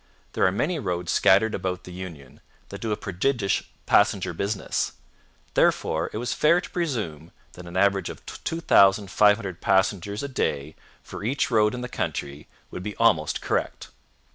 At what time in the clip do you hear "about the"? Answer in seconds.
1.53-1.91